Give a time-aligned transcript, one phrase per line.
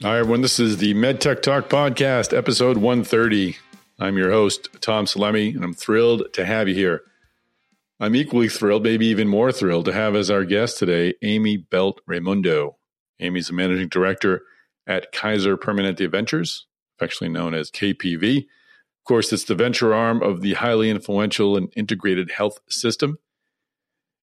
[0.00, 0.42] Hi, everyone.
[0.42, 3.56] This is the MedTech Talk Podcast, episode 130.
[3.98, 7.02] I'm your host, Tom Salemi, and I'm thrilled to have you here.
[7.98, 12.00] I'm equally thrilled, maybe even more thrilled, to have as our guest today Amy Belt
[12.06, 12.76] Raimundo.
[13.18, 14.42] Amy's the managing director
[14.86, 18.36] at Kaiser Permanente Ventures, affectionately known as KPV.
[18.38, 23.18] Of course, it's the venture arm of the highly influential and integrated health system.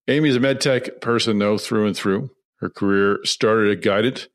[0.06, 2.28] Amy's a medtech person, though, through and through.
[2.56, 4.28] Her career started at Guidant.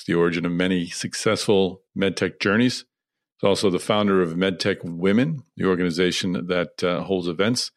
[0.00, 2.86] It's the origin of many successful medtech journeys.
[3.36, 7.70] She's also the founder of MedTech Women, the organization that uh, holds events,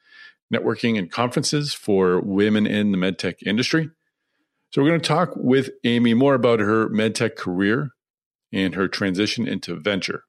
[0.54, 3.90] networking, and conferences for women in the medtech industry.
[4.70, 7.90] So, we're going to talk with Amy more about her medtech career
[8.54, 10.24] and her transition into venture.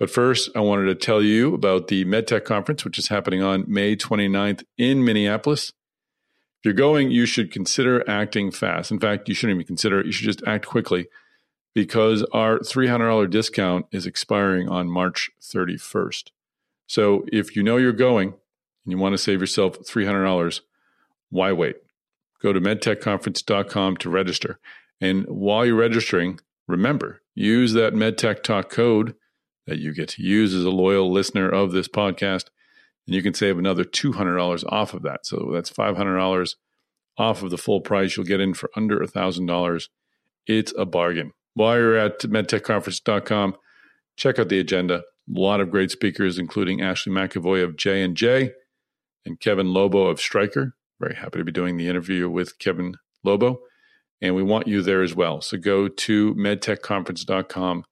[0.00, 3.66] But first, I wanted to tell you about the MedTech conference, which is happening on
[3.68, 5.72] May 29th in Minneapolis.
[6.60, 8.90] If you're going, you should consider acting fast.
[8.90, 10.06] In fact, you shouldn't even consider it.
[10.06, 11.08] You should just act quickly
[11.74, 16.30] because our $300 discount is expiring on March 31st.
[16.86, 18.34] So if you know you're going
[18.84, 20.60] and you want to save yourself $300,
[21.30, 21.76] why wait?
[22.42, 24.58] Go to medtechconference.com to register.
[25.00, 29.14] And while you're registering, remember, use that MedTech Talk code
[29.66, 32.48] that you get to use as a loyal listener of this podcast
[33.10, 35.26] and you can save another $200 off of that.
[35.26, 36.54] So that's $500
[37.18, 38.16] off of the full price.
[38.16, 39.88] You'll get in for under $1,000.
[40.46, 41.32] It's a bargain.
[41.54, 43.56] While you're at medtechconference.com,
[44.16, 44.98] check out the agenda.
[44.98, 45.02] A
[45.40, 48.52] lot of great speakers, including Ashley McEvoy of J&J
[49.26, 50.76] and Kevin Lobo of Stryker.
[51.00, 53.58] Very happy to be doing the interview with Kevin Lobo.
[54.22, 55.40] And we want you there as well.
[55.40, 57.82] So go to medtechconference.com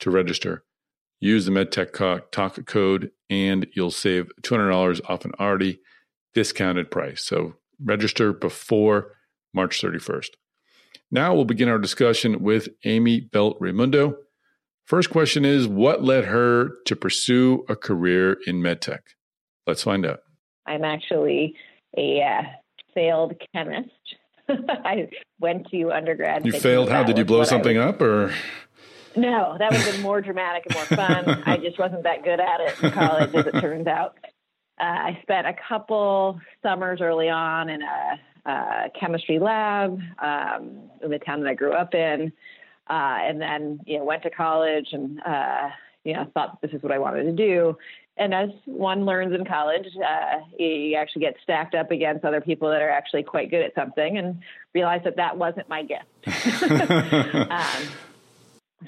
[0.00, 0.64] to register.
[1.24, 5.80] Use the MedTech Talk code and you'll save $200 off an already
[6.34, 7.24] discounted price.
[7.24, 9.12] So register before
[9.54, 10.28] March 31st.
[11.10, 14.16] Now we'll begin our discussion with Amy Belt Raimundo.
[14.84, 19.00] First question is What led her to pursue a career in medtech?
[19.66, 20.20] Let's find out.
[20.66, 21.54] I'm actually
[21.96, 22.42] a uh,
[22.92, 23.88] failed chemist.
[24.50, 25.08] I
[25.40, 26.44] went to undergrad.
[26.44, 26.90] You failed?
[26.90, 28.34] How did you blow something was, up or?
[29.16, 31.42] No, that would have been more dramatic and more fun.
[31.46, 34.16] I just wasn't that good at it in college, as it turns out.
[34.80, 41.10] Uh, I spent a couple summers early on in a, a chemistry lab um, in
[41.10, 42.32] the town that I grew up in,
[42.90, 45.68] uh, and then you know went to college and uh,
[46.02, 47.76] you know thought this is what I wanted to do.
[48.16, 52.70] And as one learns in college, uh, you actually get stacked up against other people
[52.70, 54.40] that are actually quite good at something, and
[54.72, 56.04] realize that that wasn't my gift.
[57.50, 57.88] um,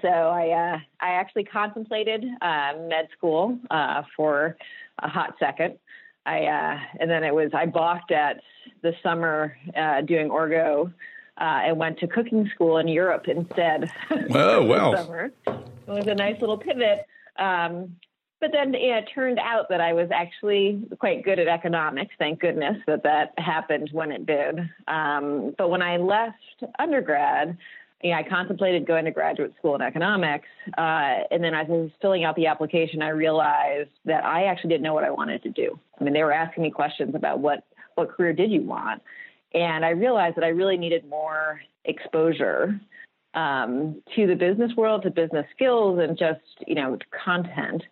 [0.03, 4.57] so I uh, I actually contemplated uh, med school uh, for
[4.99, 5.79] a hot second.
[6.25, 8.41] I uh, and then it was I balked at
[8.83, 10.93] the summer uh, doing orgo
[11.39, 13.91] uh, and went to cooking school in Europe instead.
[14.34, 14.95] Oh wow!
[14.95, 15.33] summer.
[15.47, 17.07] It was a nice little pivot.
[17.39, 17.97] Um,
[18.41, 22.15] but then it turned out that I was actually quite good at economics.
[22.19, 24.59] Thank goodness that that happened when it did.
[24.89, 27.57] Um, but when I left undergrad,
[28.06, 30.47] you know, I contemplated going to graduate school in economics.
[30.78, 34.71] Uh, and then as I was filling out the application, I realized that I actually
[34.71, 35.77] didn't know what I wanted to do.
[36.00, 37.65] I mean, they were asking me questions about what,
[37.97, 39.03] what career did you want?
[39.55, 42.81] And I realized that I really needed more exposure
[43.34, 47.83] um, to the business world, to business skills, and just, you know, content.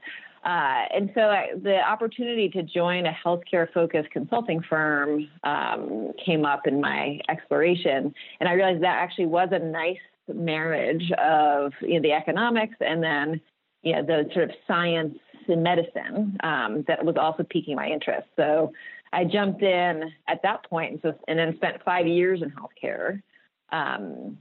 [0.44, 6.44] Uh, and so I, the opportunity to join a healthcare focused consulting firm um, came
[6.44, 8.14] up in my exploration.
[8.40, 9.96] And I realized that actually was a nice
[10.32, 13.40] marriage of you know, the economics and then
[13.82, 15.18] you know, the sort of science
[15.48, 18.26] and medicine um, that was also piquing my interest.
[18.36, 18.72] So
[19.12, 23.22] I jumped in at that point and, so, and then spent five years in healthcare.
[23.70, 24.38] Um,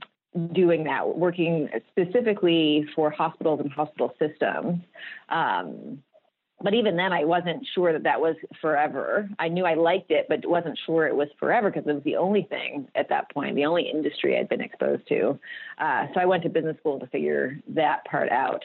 [0.52, 4.80] doing that, working specifically for hospitals and hospital systems.
[5.28, 6.02] Um,
[6.62, 9.28] but even then, I wasn't sure that that was forever.
[9.38, 12.16] I knew I liked it, but wasn't sure it was forever because it was the
[12.16, 15.38] only thing at that point, the only industry I'd been exposed to.
[15.78, 18.62] Uh, so I went to business school to figure that part out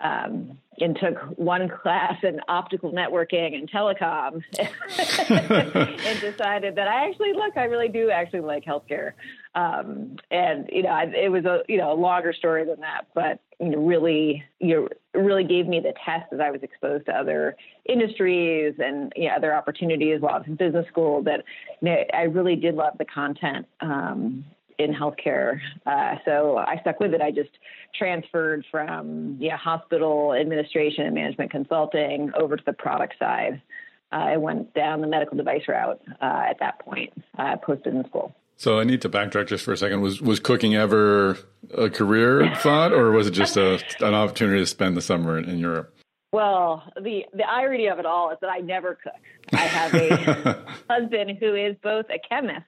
[0.00, 7.32] um, and took one class in optical networking and telecom and decided that I actually
[7.34, 9.12] look, I really do actually like healthcare.
[9.54, 13.40] Um, and you know, it was a you know a longer story than that, but
[13.58, 17.12] you know, really you know, really gave me the test as I was exposed to
[17.12, 21.22] other industries and you know, other opportunities while I was in business school.
[21.24, 21.44] That
[21.80, 24.44] you know, I really did love the content um,
[24.78, 25.60] in healthcare.
[25.84, 27.20] Uh, so I stuck with it.
[27.20, 27.50] I just
[27.98, 33.60] transferred from yeah hospital administration and management consulting over to the product side.
[34.12, 38.06] Uh, I went down the medical device route uh, at that point, uh, post business
[38.06, 38.34] school.
[38.60, 40.02] So I need to backtrack just for a second.
[40.02, 41.38] Was was cooking ever
[41.72, 45.48] a career thought, or was it just a, an opportunity to spend the summer in,
[45.48, 45.96] in Europe?
[46.34, 49.14] Well, the the irony of it all is that I never cook.
[49.54, 52.66] I have a husband who is both a chemist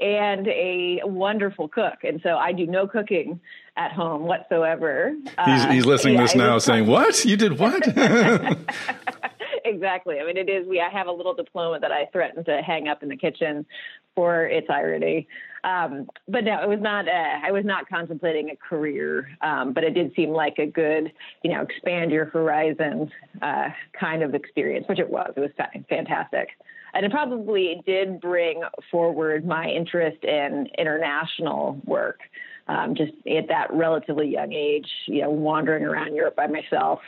[0.00, 3.38] and a wonderful cook, and so I do no cooking
[3.76, 5.14] at home whatsoever.
[5.44, 7.58] He's, he's uh, listening to this now, saying, "What you did?
[7.58, 7.86] What?"
[9.68, 10.18] exactly.
[10.20, 10.66] I mean, it is.
[10.66, 13.66] We I have a little diploma that I threatened to hang up in the kitchen
[14.14, 15.28] for its irony.
[15.64, 17.06] Um, but no, it was not.
[17.08, 21.12] Uh, I was not contemplating a career, um, but it did seem like a good,
[21.42, 23.10] you know, expand your horizons
[23.42, 23.68] uh,
[23.98, 25.32] kind of experience, which it was.
[25.36, 25.50] It was
[25.88, 26.48] fantastic,
[26.94, 32.20] and it probably did bring forward my interest in international work.
[32.66, 37.00] Um, just at that relatively young age, you know, wandering around Europe by myself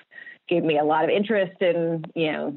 [0.50, 2.54] gave me a lot of interest in you know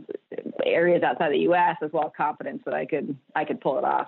[0.66, 1.78] areas outside the U.S.
[1.81, 4.07] as well as confidence that I could I could pull it off.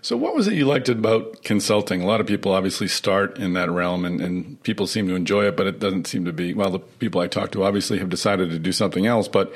[0.00, 2.02] So, what was it you liked about consulting?
[2.02, 5.46] A lot of people obviously start in that realm, and, and people seem to enjoy
[5.46, 6.54] it, but it doesn't seem to be.
[6.54, 9.52] Well, the people I talk to obviously have decided to do something else, but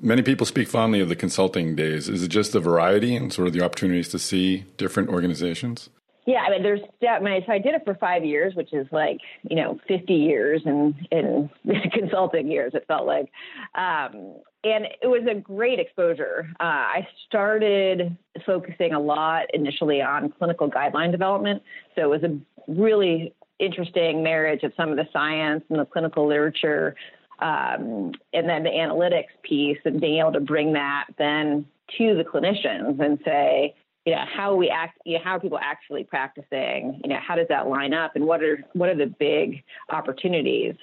[0.00, 2.08] many people speak fondly of the consulting days.
[2.08, 5.90] Is it just the variety and sort of the opportunities to see different organizations?
[6.26, 6.80] Yeah, I mean, there's.
[7.22, 9.18] Mean, so I did it for five years, which is like
[9.48, 11.50] you know, 50 years in in
[11.92, 12.72] consulting years.
[12.74, 13.30] It felt like,
[13.74, 16.48] um, and it was a great exposure.
[16.60, 21.62] Uh, I started focusing a lot initially on clinical guideline development,
[21.96, 22.38] so it was a
[22.70, 26.94] really interesting marriage of some of the science and the clinical literature,
[27.40, 31.66] um, and then the analytics piece, and being able to bring that then
[31.96, 33.74] to the clinicians and say
[34.06, 37.00] you know how we act you know how are people actually practicing?
[37.04, 38.12] You know how does that line up?
[38.14, 40.74] And what are what are the big opportunities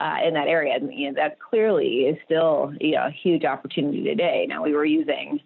[0.00, 0.74] uh, in that area?
[0.74, 4.46] And you know, that clearly is still you know a huge opportunity today.
[4.48, 5.40] Now we were using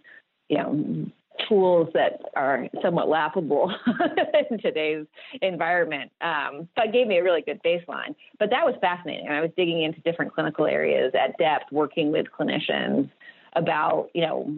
[0.49, 1.07] you know
[1.49, 3.75] tools that are somewhat laughable
[4.51, 5.07] in today's
[5.41, 8.15] environment um, but gave me a really good baseline.
[8.39, 9.27] But that was fascinating.
[9.27, 13.11] And i was digging into different clinical areas at depth working with clinicians
[13.55, 14.55] about you know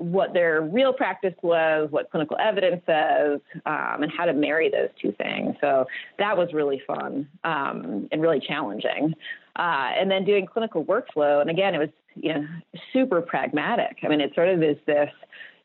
[0.00, 4.88] what their real practice was, what clinical evidence says, um, and how to marry those
[5.00, 5.54] two things.
[5.60, 5.84] So
[6.18, 9.12] that was really fun um, and really challenging.
[9.56, 12.46] Uh, and then doing clinical workflow, and again, it was you know
[12.94, 13.98] super pragmatic.
[14.02, 15.10] I mean, it sort of is this.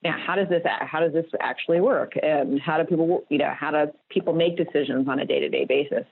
[0.03, 3.37] You know, how does this how does this actually work, and how do people you
[3.37, 6.05] know how do people make decisions on a day to day basis?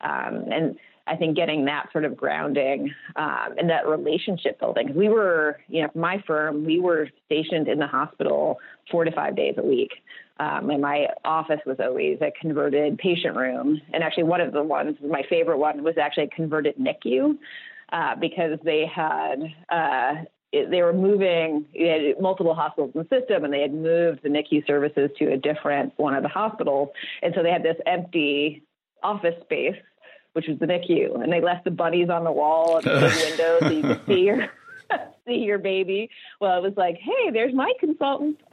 [0.00, 4.94] Um, and I think getting that sort of grounding um, and that relationship building.
[4.94, 8.58] We were, you know, my firm, we were stationed in the hospital
[8.90, 9.90] four to five days a week.
[10.40, 13.80] Um, and my office was always a converted patient room.
[13.92, 17.38] And actually, one of the ones, my favorite one, was actually a converted NICU
[17.92, 19.36] uh, because they had
[19.68, 24.28] uh, they were moving had multiple hospitals in the system and they had moved the
[24.28, 26.88] NICU services to a different one of the hospitals.
[27.22, 28.62] And so they had this empty
[29.02, 29.76] office space
[30.34, 33.58] which was the NICU, and they left the bunnies on the wall and the window
[33.60, 34.50] so you could see your
[35.26, 36.10] see your baby.
[36.40, 38.40] Well, it was like, hey, there's my consultant.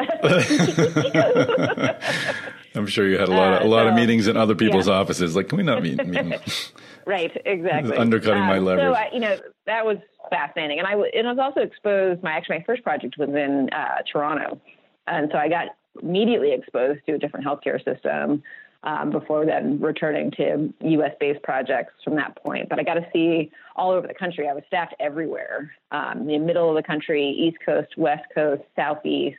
[2.74, 4.56] I'm sure you had a lot of, a lot uh, so, of meetings in other
[4.56, 4.94] people's yeah.
[4.94, 5.36] offices.
[5.36, 6.06] Like, can we not meet?
[6.06, 6.72] meet?
[7.06, 7.98] right, exactly.
[7.98, 8.86] Undercutting um, my leverage.
[8.86, 9.98] So, uh, you know, that was
[10.30, 12.24] fascinating, and I w- and I was also exposed.
[12.24, 14.62] My actually my first project was in uh, Toronto,
[15.08, 15.70] and so I got
[16.02, 18.44] immediately exposed to a different healthcare system
[18.84, 22.70] um, before then returning to US based projects from that point.
[22.70, 24.48] But I got to see all over the country.
[24.48, 29.38] I was staffed everywhere um, the middle of the country, East Coast, West Coast, Southeast.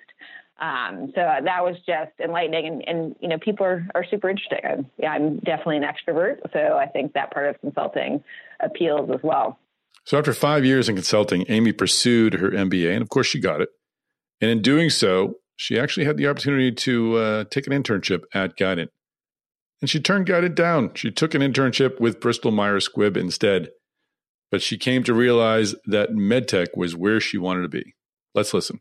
[0.60, 4.60] Um, so that was just enlightening, and, and you know, people are, are super interesting.
[4.62, 8.22] I'm, yeah, I'm definitely an extrovert, so I think that part of consulting
[8.60, 9.58] appeals as well.
[10.04, 13.60] So after five years in consulting, Amy pursued her MBA, and of course, she got
[13.60, 13.70] it.
[14.40, 18.56] And in doing so, she actually had the opportunity to uh, take an internship at
[18.56, 18.88] Guidant.
[19.82, 20.94] And she turned Guidant down.
[20.94, 23.70] She took an internship with Bristol Myers Squibb instead.
[24.50, 27.94] But she came to realize that medtech was where she wanted to be.
[28.32, 28.80] Let's listen.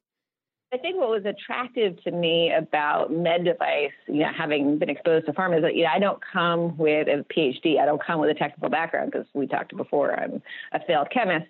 [0.73, 5.25] I think what was attractive to me about med device, you know, having been exposed
[5.25, 7.77] to pharma, is that you know I don't come with a PhD.
[7.77, 10.17] I don't come with a technical background because we talked before.
[10.17, 10.41] I'm
[10.71, 11.47] a failed chemist,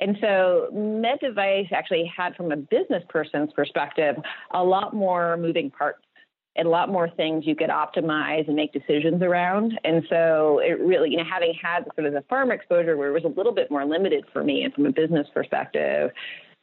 [0.00, 4.16] and so med device actually had, from a business person's perspective,
[4.52, 6.03] a lot more moving parts
[6.56, 9.78] and a lot more things you could optimize and make decisions around.
[9.84, 13.12] And so it really, you know, having had sort of the pharma exposure where it
[13.12, 16.10] was a little bit more limited for me and from a business perspective,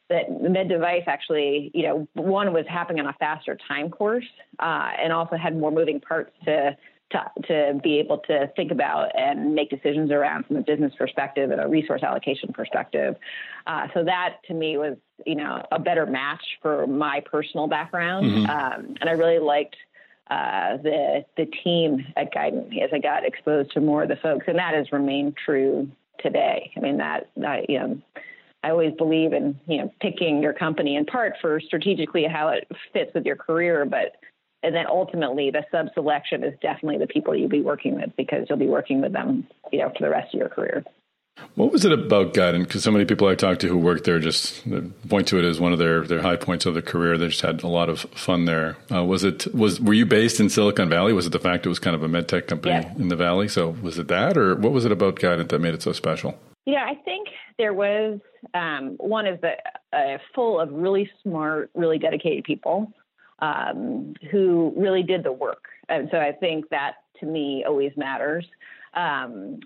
[0.08, 4.24] that med device actually, you know, one was happening on a faster time course
[4.58, 6.76] uh, and also had more moving parts to
[7.12, 11.50] to, to be able to think about and make decisions around from a business perspective
[11.50, 13.16] and a resource allocation perspective.
[13.66, 14.96] Uh, so that to me was,
[15.26, 18.26] you know, a better match for my personal background.
[18.26, 18.50] Mm-hmm.
[18.50, 19.76] Um, and I really liked
[20.30, 24.44] uh, the the team at Guidant as I got exposed to more of the folks,
[24.48, 26.70] and that has remained true today.
[26.76, 28.00] I mean that, that you know.
[28.64, 32.68] I always believe in you know picking your company in part for strategically how it
[32.92, 34.16] fits with your career, but
[34.62, 38.46] and then ultimately the sub selection is definitely the people you'll be working with because
[38.48, 40.84] you'll be working with them you know for the rest of your career.
[41.54, 42.66] What was it about Guidant?
[42.66, 44.64] Because so many people I talked to who worked there just
[45.08, 47.18] point to it as one of their, their high points of their career.
[47.18, 48.78] They just had a lot of fun there.
[48.90, 51.12] Uh, was it was were you based in Silicon Valley?
[51.12, 52.98] Was it the fact it was kind of a med tech company yes.
[52.98, 53.48] in the valley?
[53.48, 56.38] So was it that, or what was it about Guidant that made it so special?
[56.64, 57.28] Yeah, I think
[57.58, 58.20] there was
[58.54, 59.52] um, one is the
[59.92, 62.92] uh, full of really smart, really dedicated people
[63.40, 68.46] um, who really did the work, and so I think that to me always matters.
[68.94, 69.60] Um,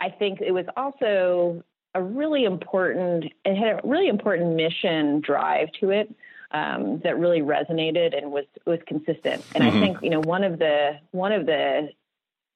[0.00, 1.62] I think it was also
[1.94, 6.14] a really important, it had a really important mission drive to it.
[6.52, 9.44] Um, that really resonated and was was consistent.
[9.54, 9.76] And mm-hmm.
[9.76, 11.90] I think you know one of the one of the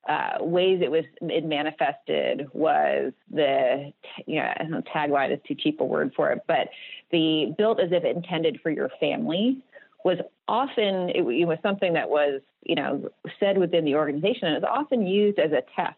[0.09, 3.93] uh, ways it was it manifested was the
[4.27, 6.71] you know tagline is too cheap a word for it, but
[7.11, 9.63] the built as if intended for your family
[10.05, 13.09] was often it, it was something that was you know
[13.41, 15.97] said within the organization and it was often used as a test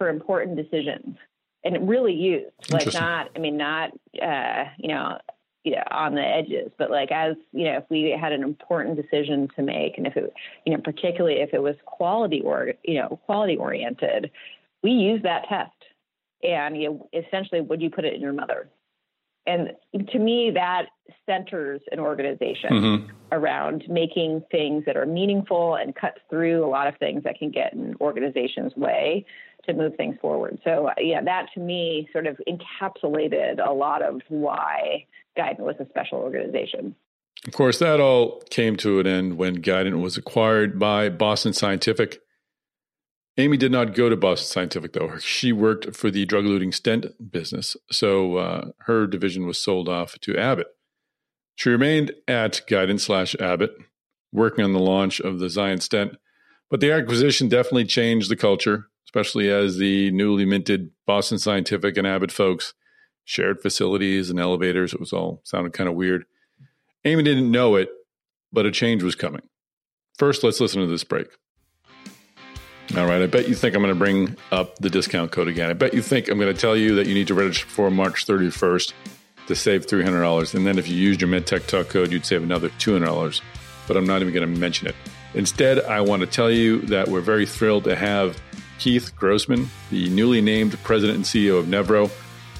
[0.00, 1.18] for important decisions
[1.62, 3.90] and really used like not i mean not
[4.22, 5.18] uh, you know
[5.64, 9.48] yeah, on the edges, but like as you know, if we had an important decision
[9.56, 10.32] to make, and if it,
[10.64, 14.30] you know, particularly if it was quality or you know, quality oriented,
[14.82, 15.72] we use that test.
[16.42, 18.70] And you know, essentially, would you put it in your mother?
[19.46, 19.72] And
[20.12, 20.86] to me, that
[21.26, 23.10] centers an organization mm-hmm.
[23.32, 27.50] around making things that are meaningful and cuts through a lot of things that can
[27.50, 29.26] get in organization's way
[29.70, 30.58] to move things forward.
[30.64, 35.88] So, yeah, that to me sort of encapsulated a lot of why Guidant was a
[35.88, 36.94] special organization.
[37.46, 42.20] Of course, that all came to an end when Guidant was acquired by Boston Scientific.
[43.38, 45.16] Amy did not go to Boston Scientific, though.
[45.18, 50.18] She worked for the drug eluting stent business, so uh, her division was sold off
[50.20, 50.66] to Abbott.
[51.54, 53.72] She remained at Guidant slash Abbott,
[54.32, 56.16] working on the launch of the Xience stent,
[56.70, 62.06] but the acquisition definitely changed the culture, especially as the newly minted Boston Scientific and
[62.06, 62.74] Abbott folks
[63.24, 64.94] shared facilities and elevators.
[64.94, 66.24] It was all sounded kind of weird.
[67.04, 67.90] Amy didn't know it,
[68.52, 69.42] but a change was coming.
[70.18, 71.28] First, let's listen to this break.
[72.96, 73.22] All right.
[73.22, 75.70] I bet you think I'm going to bring up the discount code again.
[75.70, 77.88] I bet you think I'm going to tell you that you need to register for
[77.90, 78.92] March 31st
[79.46, 80.54] to save $300.
[80.54, 83.40] And then if you used your MedTech Talk code, you'd save another $200.
[83.86, 84.96] But I'm not even going to mention it.
[85.34, 88.40] Instead, I want to tell you that we're very thrilled to have
[88.78, 92.10] Keith Grossman, the newly named president and CEO of Nevro,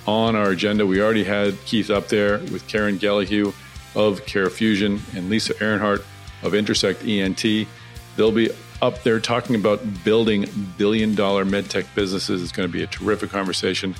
[0.06, 0.86] on our agenda.
[0.86, 3.48] We already had Keith up there with Kieran Gallahue
[3.94, 6.04] of CareFusion and Lisa Earnhardt
[6.42, 7.42] of Intersect ENT.
[8.16, 8.50] They'll be
[8.82, 10.48] up there talking about building
[10.78, 12.42] billion dollar medtech businesses.
[12.42, 13.94] It's going to be a terrific conversation.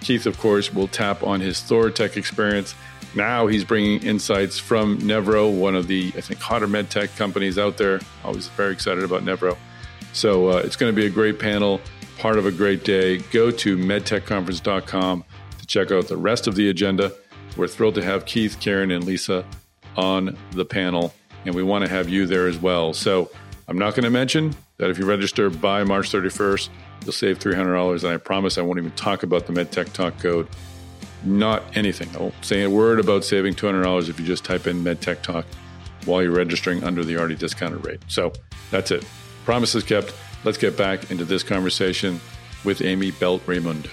[0.00, 2.74] Keith, of course, will tap on his Thoratec experience.
[3.14, 7.76] Now he's bringing insights from Nevro, one of the, I think, hotter medtech companies out
[7.76, 8.00] there.
[8.24, 9.56] Always very excited about Nevro.
[10.12, 11.80] So uh, it's going to be a great panel,
[12.18, 13.18] part of a great day.
[13.18, 15.24] Go to medtechconference.com
[15.58, 17.12] to check out the rest of the agenda.
[17.56, 19.44] We're thrilled to have Keith, Kieran, and Lisa
[19.96, 22.92] on the panel, and we want to have you there as well.
[22.92, 23.30] So
[23.68, 26.68] I'm not going to mention that if you register by March 31st,
[27.02, 28.04] you'll save $300.
[28.04, 30.48] And I promise I won't even talk about the MedTech Talk code.
[31.24, 32.08] Not anything.
[32.14, 35.46] I won't say a word about saving $200 if you just type in MedTech Talk
[36.04, 38.00] while you're registering under the already discounted rate.
[38.08, 38.32] So
[38.70, 39.04] that's it.
[39.44, 40.14] Promise is kept.
[40.44, 42.20] Let's get back into this conversation
[42.64, 43.90] with Amy Belt Raimundo.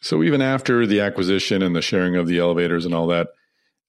[0.00, 3.28] So even after the acquisition and the sharing of the elevators and all that,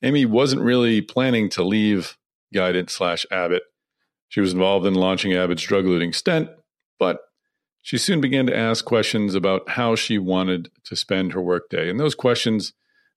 [0.01, 2.17] Amy wasn't really planning to leave
[2.53, 3.63] Guidant slash Abbott.
[4.27, 6.49] She was involved in launching Abbott's drug eluting stent,
[6.99, 7.19] but
[7.89, 11.89] she soon began to ask questions about how she wanted to spend her workday.
[11.89, 12.73] And those questions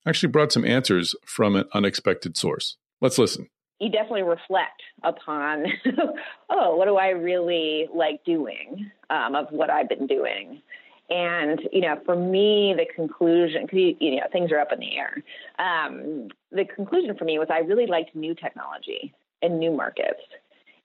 [0.07, 2.79] actually brought some answers from an unexpected source.
[2.99, 3.51] Let's listen.
[3.81, 5.67] You definitely reflect upon,
[6.49, 10.63] oh, what do I really like doing um, of what I've been doing?
[11.11, 14.81] And you know, for me, the conclusion, because you, you, know things are up in
[14.81, 15.23] the air.
[15.59, 19.13] Um, the conclusion for me was I really liked new technology
[19.43, 20.23] and new markets.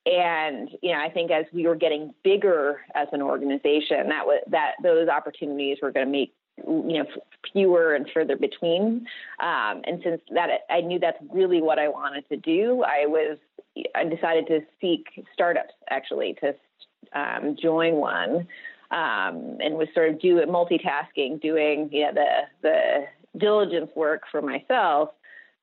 [0.08, 4.42] And you know, I think as we were getting bigger as an organization, that was
[4.50, 6.34] that those opportunities were going to make
[6.66, 7.06] you know
[7.52, 9.06] fewer and further between.
[9.42, 12.84] Um, and since that, I knew that's really what I wanted to do.
[12.84, 13.38] I was
[13.96, 16.56] I decided to seek startups actually to
[17.14, 18.48] um, join one
[18.92, 22.28] um, and was sort of do multitasking, doing you know the
[22.62, 25.10] the diligence work for myself,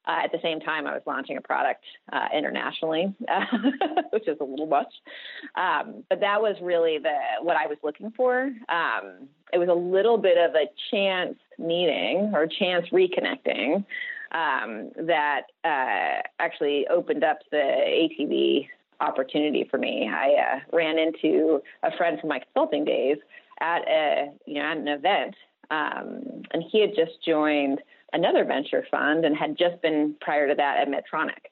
[0.06, 1.82] Uh, at the same time, I was launching a product
[2.12, 3.14] uh, internationally,
[4.10, 4.92] which is a little much.
[5.54, 8.50] Um, but that was really the what I was looking for.
[8.68, 13.84] Um, it was a little bit of a chance meeting or chance reconnecting
[14.32, 18.68] um, that uh, actually opened up the ATV
[19.00, 20.10] opportunity for me.
[20.12, 23.16] I uh, ran into a friend from my consulting days
[23.60, 25.34] at a you know at an event,
[25.70, 27.80] um, and he had just joined
[28.14, 31.50] another venture fund and had just been prior to that at Medtronic.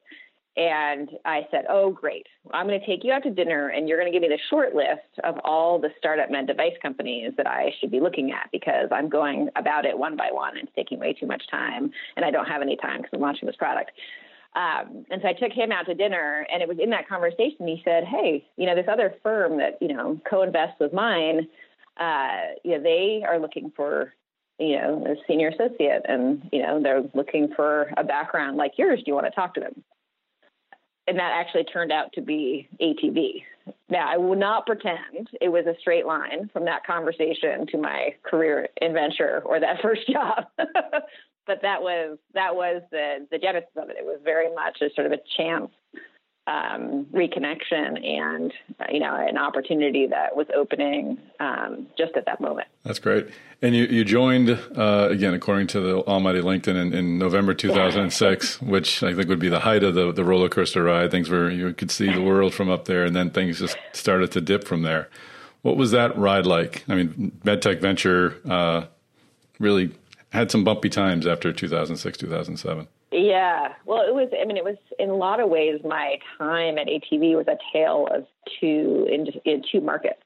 [0.57, 2.27] And I said, Oh, great.
[2.53, 4.43] I'm going to take you out to dinner and you're going to give me the
[4.51, 8.51] short list of all the startup med device companies that I should be looking at
[8.53, 11.91] because I'm going about it one by one and it's taking way too much time.
[12.17, 13.93] And I don't have any time because I'm launching this product.
[14.55, 17.67] Um, and so I took him out to dinner, and it was in that conversation
[17.67, 21.49] he said, "Hey, you know, this other firm that you know co-invests with mine,
[21.97, 24.13] uh, you know, they are looking for
[24.63, 29.01] you know, a senior associate and, you know, they're looking for a background like yours.
[29.01, 29.83] Do you want to talk to them?
[31.09, 33.43] And that actually turned out to be ATV.
[33.91, 38.15] Now, I will not pretend it was a straight line from that conversation to my
[38.23, 40.47] career adventure or that first job.
[40.57, 43.97] but that was that was the the genesis of it.
[43.99, 45.71] It was very much a sort of a chance
[46.47, 48.53] um, reconnection and
[48.91, 52.67] you know an opportunity that was opening um, just at that moment.
[52.83, 53.29] That's great.
[53.61, 58.59] And you you joined uh, again according to the almighty LinkedIn in, in November 2006,
[58.61, 58.69] yeah.
[58.69, 61.11] which I think would be the height of the the roller coaster ride.
[61.11, 64.33] Things where you could see the world from up there, and then things just started
[64.33, 65.09] to dip from there.
[65.63, 66.85] What was that ride like?
[66.89, 68.87] I mean, MedTech Venture uh,
[69.61, 69.93] really
[70.31, 72.89] had some bumpy times after 2006, 2007.
[73.13, 73.75] Yeah.
[73.85, 76.87] Well, it was, I mean, it was in a lot of ways, my time at
[76.87, 78.27] ATV was a tale of
[78.61, 80.23] two, in, in two markets.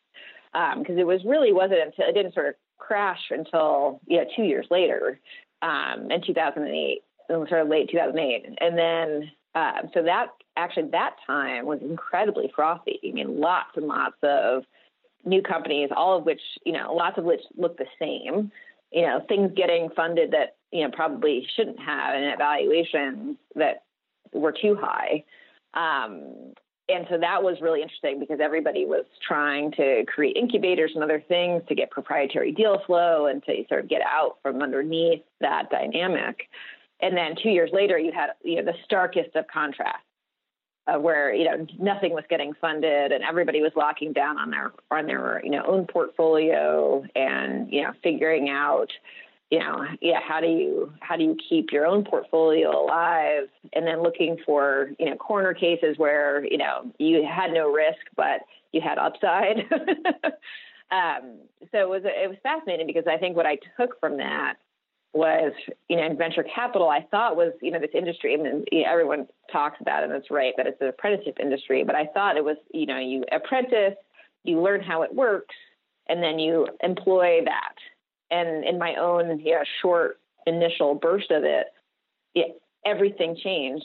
[0.52, 4.44] Because um, it was really wasn't until it didn't sort of crash until, yeah, two
[4.44, 5.18] years later
[5.60, 8.56] um, in 2008, sort of late 2008.
[8.60, 13.00] And then, uh, so that actually, that time was incredibly frothy.
[13.06, 14.62] I mean, lots and lots of
[15.26, 18.50] new companies, all of which, you know, lots of which look the same
[18.92, 23.84] you know things getting funded that you know probably shouldn't have and evaluations that
[24.32, 25.24] were too high.
[25.74, 26.54] Um,
[26.88, 31.22] and so that was really interesting because everybody was trying to create incubators and other
[31.26, 35.68] things to get proprietary deal flow and to sort of get out from underneath that
[35.70, 36.48] dynamic.
[37.00, 40.02] And then two years later you had you know the starkest of contrasts
[40.86, 44.72] uh, where you know nothing was getting funded and everybody was locking down on their
[44.90, 48.90] on their you know own portfolio and you know figuring out
[49.50, 53.86] you know yeah how do you how do you keep your own portfolio alive and
[53.86, 58.40] then looking for you know corner cases where you know you had no risk but
[58.72, 59.58] you had upside
[60.90, 61.38] um,
[61.72, 64.56] so it was it was fascinating because I think what I took from that
[65.16, 65.52] was,
[65.88, 68.82] you know, in venture capital, I thought was, you know, this industry, I mean, you
[68.82, 72.06] know, everyone talks about it and it's right that it's an apprenticeship industry, but I
[72.12, 73.94] thought it was, you know, you apprentice,
[74.44, 75.54] you learn how it works,
[76.08, 77.74] and then you employ that.
[78.30, 81.66] And in my own, know, short initial burst of it,
[82.34, 83.84] it everything changed,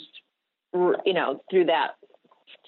[0.74, 1.96] you know, through that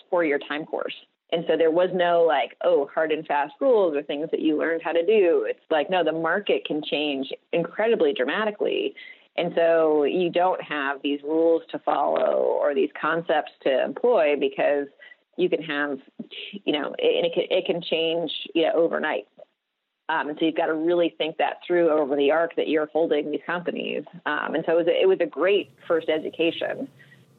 [0.10, 0.96] four year time course.
[1.32, 4.56] And so there was no like, oh, hard and fast rules or things that you
[4.58, 5.48] learned how to do.
[5.50, 8.94] It's like, no, the market can change incredibly dramatically.
[9.36, 14.86] And so you don't have these rules to follow or these concepts to employ because
[15.38, 15.98] you can have,
[16.66, 19.28] you know, and it can, it can change, you know, overnight.
[20.10, 22.88] Um, and so you've got to really think that through over the arc that you're
[22.88, 24.04] holding these companies.
[24.26, 26.90] Um, and so it was, a, it was a great first education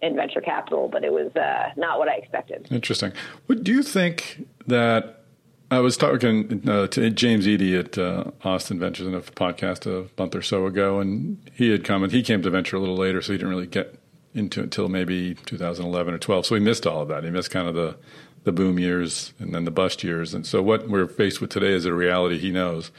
[0.00, 2.68] in venture capital, but it was uh, not what I expected.
[2.70, 3.12] Interesting.
[3.46, 5.24] What do you think that
[5.70, 10.08] I was talking uh, to James Eady at uh, Austin Ventures in a podcast a
[10.20, 12.96] month or so ago, and he had come and he came to venture a little
[12.96, 13.98] later, so he didn't really get
[14.34, 16.46] into it until maybe 2011 or 12.
[16.46, 17.24] So he missed all of that.
[17.24, 17.96] He missed kind of the
[18.44, 20.34] the boom years and then the bust years.
[20.34, 22.90] And so what we're faced with today is a reality he knows.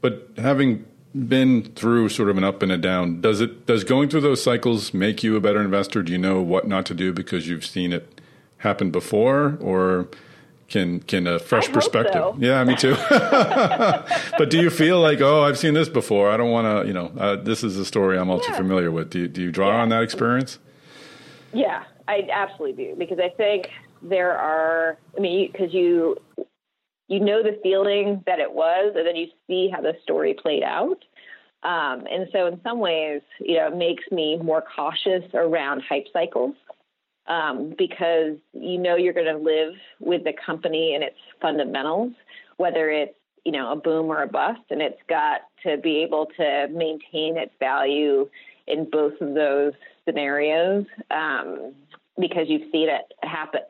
[0.00, 3.20] But having been through sort of an up and a down.
[3.20, 6.02] Does it does going through those cycles make you a better investor?
[6.02, 8.20] Do you know what not to do because you've seen it
[8.58, 10.08] happen before, or
[10.68, 12.14] can can a fresh perspective?
[12.14, 12.36] So.
[12.38, 12.96] Yeah, me too.
[13.10, 16.30] but do you feel like, oh, I've seen this before.
[16.30, 18.56] I don't want to, you know, uh, this is a story I'm also yeah.
[18.56, 19.10] familiar with.
[19.10, 19.82] Do you, do you draw yeah.
[19.82, 20.58] on that experience?
[21.52, 23.68] Yeah, I absolutely do because I think
[24.02, 24.98] there are.
[25.16, 26.16] I mean, because you
[27.08, 30.62] you know the feeling that it was, and then you see how the story played
[30.62, 31.04] out.
[31.62, 36.06] Um, and so, in some ways, you know, it makes me more cautious around hype
[36.12, 36.54] cycles
[37.26, 42.12] um, because you know you're going to live with the company and its fundamentals,
[42.56, 46.26] whether it's you know a boom or a bust, and it's got to be able
[46.36, 48.28] to maintain its value
[48.66, 49.72] in both of those
[50.04, 51.72] scenarios um,
[52.18, 53.62] because you've seen it happen.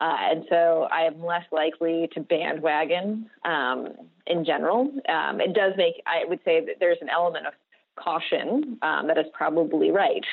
[0.00, 3.88] Uh, and so I am less likely to bandwagon um,
[4.26, 4.92] in general.
[5.08, 7.52] Um, it does make, I would say that there's an element of
[7.96, 10.24] caution um, that is probably right.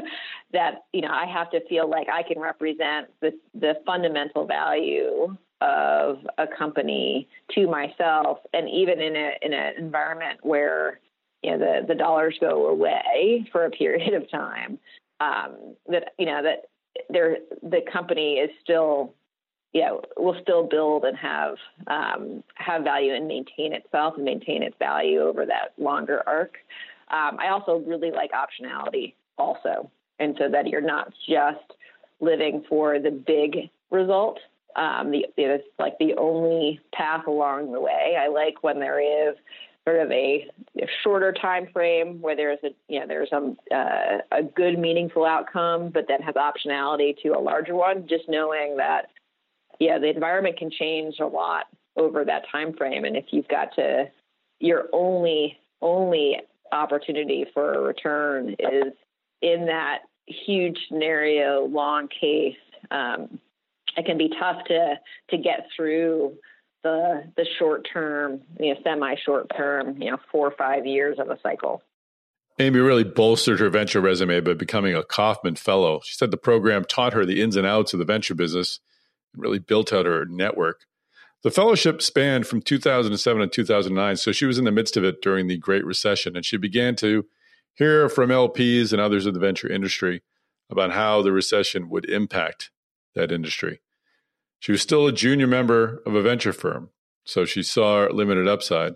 [0.52, 5.36] that, you know, I have to feel like I can represent the, the fundamental value
[5.60, 8.38] of a company to myself.
[8.52, 11.00] And even in, a, in an environment where,
[11.42, 14.78] you know, the, the dollars go away for a period of time,
[15.20, 16.66] um, that, you know, that
[17.10, 19.14] there the company is still
[19.74, 24.76] know will still build and have um, have value and maintain itself and maintain its
[24.78, 26.54] value over that longer arc.
[27.08, 31.74] Um, I also really like optionality also, and so that you're not just
[32.20, 34.38] living for the big result.
[34.76, 38.16] Um, the, it's like the only path along the way.
[38.18, 39.36] I like when there is
[39.86, 40.48] sort of a,
[40.80, 45.24] a, shorter time frame where there's a you know there's a uh, a good meaningful
[45.24, 48.06] outcome, but then has optionality to a larger one.
[48.08, 49.10] Just knowing that
[49.78, 51.66] yeah, the environment can change a lot
[51.96, 54.06] over that time frame, and if you've got to
[54.60, 56.40] your only only
[56.72, 58.92] opportunity for a return is
[59.42, 62.56] in that huge scenario, long case.
[62.90, 63.38] Um,
[63.96, 64.98] it can be tough to
[65.30, 66.34] to get through
[66.84, 71.18] the the short term, you know, semi short term, you know, four or five years
[71.18, 71.82] of a cycle.
[72.60, 76.00] Amy really bolstered her venture resume by becoming a Kauffman Fellow.
[76.04, 78.78] She said the program taught her the ins and outs of the venture business
[79.32, 80.86] and really built out her network.
[81.42, 85.20] The fellowship spanned from 2007 to 2009, so she was in the midst of it
[85.20, 87.26] during the Great Recession, and she began to
[87.74, 90.22] hear from LPs and others in the venture industry
[90.70, 92.70] about how the recession would impact
[93.14, 93.80] that industry.
[94.58, 96.90] She was still a junior member of a venture firm,
[97.24, 98.94] so she saw limited upside.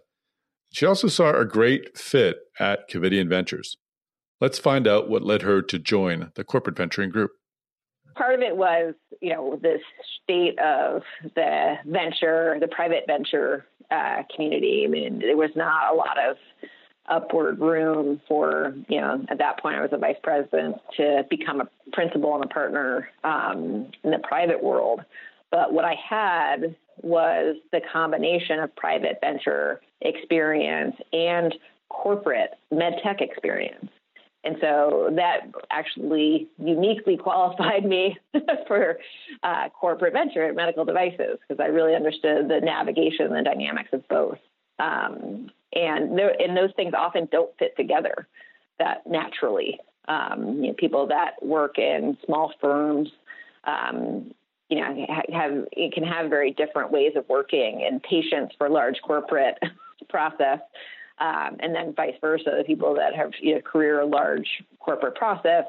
[0.73, 3.77] She also saw a great fit at Covidien Ventures.
[4.41, 7.33] Let's find out what led her to join the corporate venturing group.
[8.15, 9.81] Part of it was, you know, this
[10.23, 11.03] state of
[11.35, 14.85] the venture, the private venture uh, community.
[14.85, 16.37] I mean, there was not a lot of
[17.09, 21.61] upward room for, you know, at that point I was a vice president to become
[21.61, 25.01] a principal and a partner um, in the private world.
[25.51, 31.55] But what I had was the combination of private venture experience and
[31.89, 33.89] corporate med tech experience.
[34.45, 38.17] And so that actually uniquely qualified me
[38.67, 38.99] for
[39.43, 43.91] uh, corporate venture at medical devices because I really understood the navigation and the dynamics
[43.93, 44.39] of both.
[44.79, 48.29] Um, and, there, and those things often don't fit together
[48.79, 49.81] that naturally.
[50.07, 53.11] Um, you know, people that work in small firms
[53.65, 54.33] um,
[54.69, 58.97] you know have it can have very different ways of working and patience for large
[59.03, 59.59] corporate
[60.09, 60.61] process
[61.21, 62.55] um, and then vice versa.
[62.57, 65.65] The people that have you know career large corporate process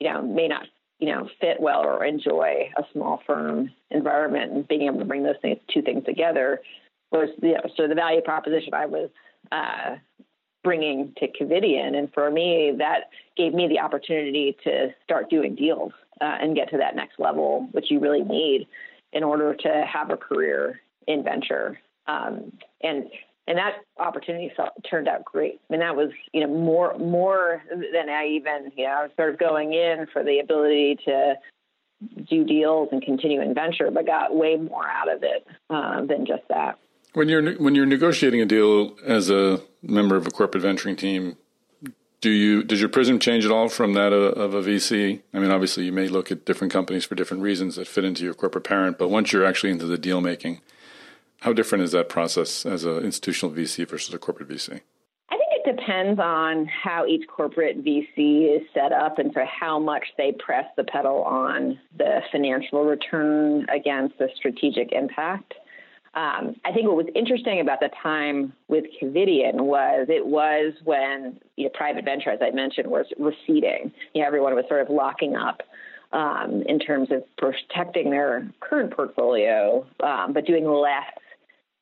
[0.00, 0.66] you know may not
[0.98, 5.22] you know fit well or enjoy a small firm environment and being able to bring
[5.22, 6.60] those things, two things together.
[7.10, 9.10] Was you know, so the value proposition I was
[9.52, 9.96] uh,
[10.64, 11.96] bringing to Covidien.
[11.96, 16.70] And for me, that gave me the opportunity to start doing deals uh, and get
[16.70, 18.66] to that next level, which you really need
[19.12, 21.78] in order to have a career in venture.
[22.06, 23.06] Um, and
[23.46, 24.52] and that opportunity
[24.88, 25.58] turned out great.
[25.68, 29.10] I mean, that was you know more more than I even you know I was
[29.16, 31.34] sort of going in for the ability to
[32.28, 36.26] do deals and continue in venture, but got way more out of it uh, than
[36.26, 36.78] just that.
[37.18, 41.36] When you're when you're negotiating a deal as a member of a corporate venturing team,
[42.20, 45.20] do you does your prism change at all from that of, of, a VC?
[45.34, 48.22] I mean, obviously, you may look at different companies for different reasons that fit into
[48.22, 50.60] your corporate parent, but once you're actually into the deal making,
[51.40, 54.82] how different is that process as an institutional VC versus a corporate VC?
[55.28, 59.80] I think it depends on how each corporate VC is set up and for how
[59.80, 65.54] much they press the pedal on the financial return against the strategic impact.
[66.18, 71.38] Um, I think what was interesting about the time with Covidien was it was when
[71.54, 73.92] you know, private venture, as I mentioned, was receding.
[74.14, 75.62] You know, everyone was sort of locking up
[76.12, 81.04] um, in terms of protecting their current portfolio, um, but doing less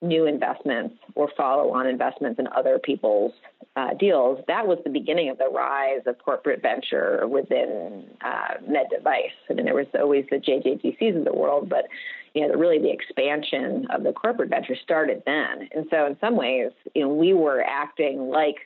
[0.03, 3.33] new investments or follow-on investments in other people's
[3.77, 4.39] uh, deals.
[4.49, 9.33] That was the beginning of the rise of corporate venture within uh, med device.
[9.49, 11.87] I mean, there was always the JJDCs of the world, but
[12.37, 15.71] you know, really the expansion of the corporate venture started then.
[15.75, 18.57] And so, in some ways, you know, we were acting like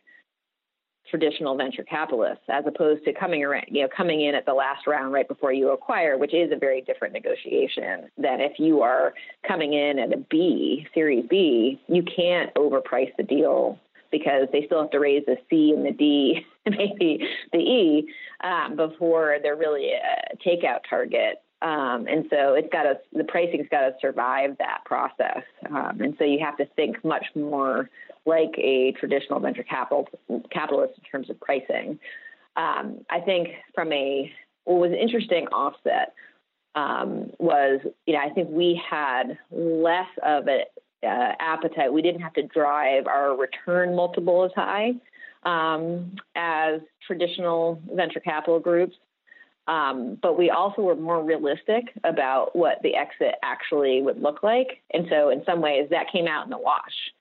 [1.09, 4.89] traditional venture capitalists as opposed to coming around, you know, coming in at the last
[4.89, 9.15] round right before you acquire, which is a very different negotiation than if you are
[9.47, 13.79] coming in at a B, Series B, you can't overprice the deal
[14.11, 18.09] because they still have to raise the C and the D, maybe the E,
[18.43, 21.41] um, before they're really a takeout target.
[21.63, 25.43] Um, and so it's got to the pricing's got to survive that process.
[25.69, 27.91] Um, and so you have to think much more
[28.27, 30.09] like a traditional venture capital
[30.51, 31.99] capitalist in terms of pricing.
[32.57, 34.33] Um, I think from a
[34.65, 36.15] what was interesting offset
[36.75, 40.61] um, was, you know, I think we had less of an
[41.03, 41.93] uh, appetite.
[41.93, 44.93] We didn't have to drive our return multiple as high
[45.45, 48.97] um, as traditional venture capital groups.
[49.71, 54.83] Um, but we also were more realistic about what the exit actually would look like.
[54.93, 57.13] And so, in some ways, that came out in the wash,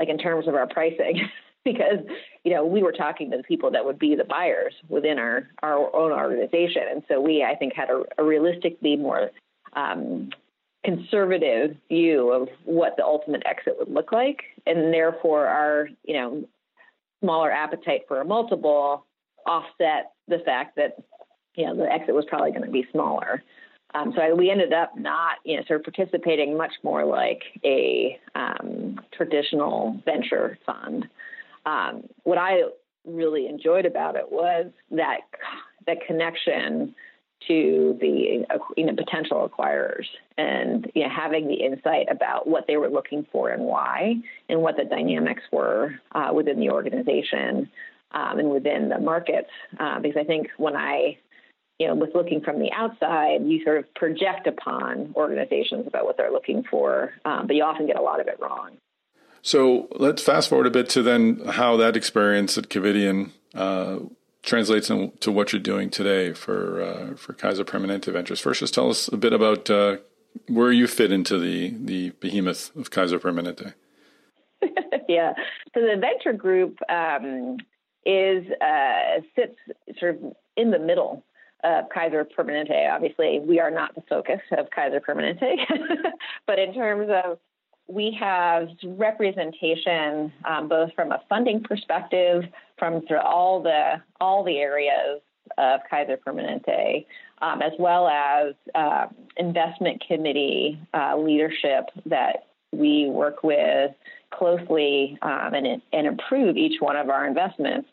[0.00, 1.20] like in terms of our pricing.
[1.64, 1.98] because
[2.44, 5.48] you know we were talking to the people that would be the buyers within our
[5.62, 9.30] our own organization, and so we I think had a, a realistically more
[9.74, 10.30] um,
[10.82, 16.48] conservative view of what the ultimate exit would look like, and therefore our you know
[17.22, 19.04] smaller appetite for a multiple
[19.46, 20.96] offset the fact that
[21.58, 23.42] you know the exit was probably going to be smaller.
[23.94, 27.42] Um, so I, we ended up not, you know, sort of participating much more like
[27.64, 31.08] a um, traditional venture fund
[31.68, 32.62] um, what I
[33.04, 35.20] really enjoyed about it was that
[35.86, 36.94] that connection
[37.46, 38.44] to the
[38.76, 43.26] you know potential acquirers and you know having the insight about what they were looking
[43.30, 44.16] for and why
[44.48, 47.70] and what the dynamics were uh, within the organization
[48.12, 51.16] um, and within the markets uh, because I think when I
[51.78, 56.16] you know was looking from the outside you sort of project upon organizations about what
[56.16, 58.76] they're looking for um, but you often get a lot of it wrong
[59.42, 63.98] so let's fast forward a bit to then how that experience at Covidien uh,
[64.42, 68.40] translates into what you're doing today for uh, for Kaiser Permanente Ventures.
[68.40, 69.98] First, just tell us a bit about uh,
[70.48, 73.74] where you fit into the the behemoth of Kaiser Permanente.
[75.08, 75.34] yeah,
[75.74, 77.58] so the venture group um,
[78.04, 79.56] is uh, sits
[79.98, 81.24] sort of in the middle
[81.64, 82.90] of Kaiser Permanente.
[82.90, 85.56] Obviously, we are not the focus of Kaiser Permanente,
[86.46, 87.38] but in terms of
[87.88, 92.44] we have representation um, both from a funding perspective,
[92.78, 95.20] from through all the all the areas
[95.56, 97.06] of Kaiser Permanente,
[97.40, 103.92] um, as well as uh, investment committee uh, leadership that we work with
[104.30, 107.88] closely um, and, and improve each one of our investments.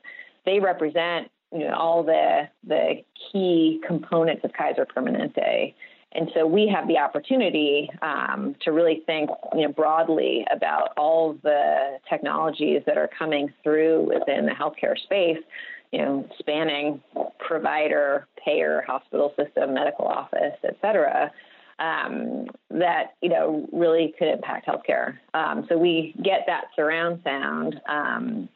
[0.45, 5.73] They represent you know, all the the key components of Kaiser Permanente.
[6.11, 11.37] And so we have the opportunity um, to really think you know, broadly about all
[11.43, 15.43] the technologies that are coming through within the healthcare space,
[15.91, 17.01] you know, spanning
[17.39, 21.31] provider, payer, hospital system, medical office, et cetera.
[21.77, 25.17] Um, that you know really could impact healthcare.
[25.33, 28.47] Um, so we get that surround sound, um,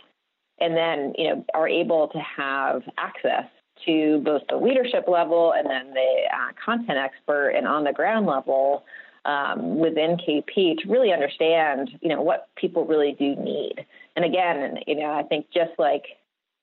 [0.62, 3.46] and then you know are able to have access
[3.86, 8.26] to both the leadership level and then the uh, content expert and on the ground
[8.26, 8.84] level
[9.26, 13.86] um, within KP to really understand, you know, what people really do need.
[14.16, 16.04] And again, you know, I think just like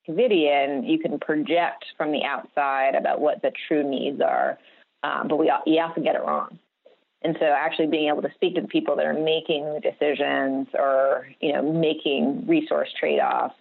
[0.08, 4.58] Covidien, you can project from the outside about what the true needs are,
[5.02, 6.58] um, but we you often get it wrong.
[7.22, 10.68] And so, actually being able to speak to the people that are making the decisions
[10.74, 13.54] or you know making resource trade-offs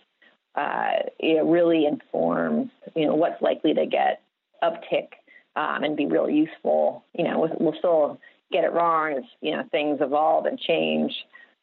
[0.56, 4.22] uh, it really informs you know what's likely to get
[4.64, 5.10] uptick
[5.56, 7.04] um, and be really useful.
[7.18, 8.20] You know, we'll, still
[8.52, 11.14] get it wrong as you know things evolve and change,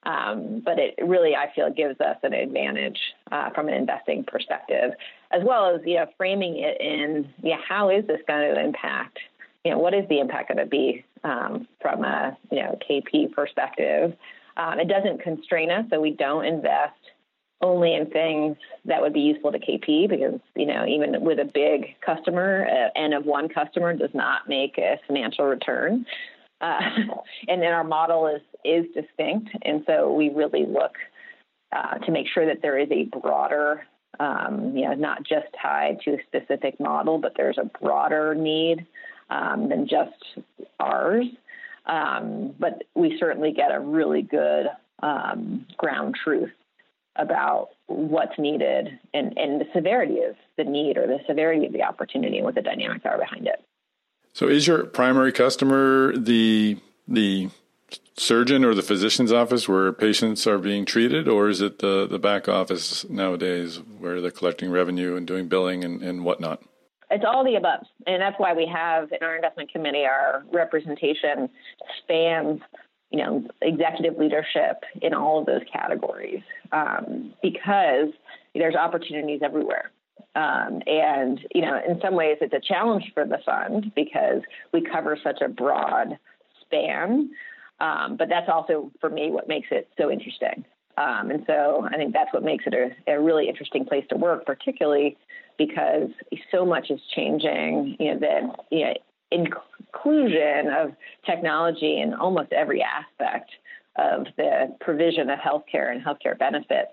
[0.05, 2.99] um, but it really I feel gives us an advantage
[3.31, 4.93] uh, from an investing perspective,
[5.31, 9.19] as well as you know framing it in yeah how is this going to impact
[9.65, 13.33] you know what is the impact going to be um, from a you know KP
[13.33, 14.15] perspective.
[14.55, 16.93] Um, it doesn't constrain us, so we don't invest
[17.63, 21.45] only in things that would be useful to KP because, you know, even with a
[21.45, 26.05] big customer, uh, N of one customer does not make a financial return.
[26.61, 26.81] Uh,
[27.49, 29.51] and then our model is, is distinct.
[29.63, 30.97] And so we really look
[31.71, 33.87] uh, to make sure that there is a broader,
[34.19, 38.87] um, you know, not just tied to a specific model, but there's a broader need
[39.31, 40.45] um, than just
[40.81, 41.27] ours.
[41.87, 44.67] Um, but we certainly get a really good
[45.03, 46.51] um, ground truth
[47.17, 51.83] about what's needed and, and the severity of the need or the severity of the
[51.83, 53.63] opportunity and what the dynamics are behind it.
[54.33, 57.51] So is your primary customer the the
[58.17, 62.19] surgeon or the physician's office where patients are being treated, or is it the, the
[62.19, 66.63] back office nowadays where they're collecting revenue and doing billing and, and whatnot?
[67.11, 67.85] It's all the above.
[68.07, 71.51] And that's why we have in our investment committee, our representation
[71.99, 72.61] spans
[73.13, 78.09] you know, executive leadership in all of those categories um, because
[78.55, 79.91] there's opportunities everywhere.
[80.35, 84.41] Um, and, you know, in some ways it's a challenge for the fund because
[84.73, 86.19] we cover such a broad
[86.63, 87.31] span.
[87.81, 90.65] Um, but that's also, for me, what makes it so interesting.
[90.97, 94.17] Um, and so I think that's what makes it a, a, really interesting place to
[94.17, 95.17] work, particularly
[95.57, 96.11] because
[96.51, 97.97] so much is changing.
[97.99, 98.95] You know, that you know,
[99.93, 100.93] inclusion of
[101.25, 103.51] technology in almost every aspect
[103.97, 106.91] of the provision of healthcare and healthcare benefits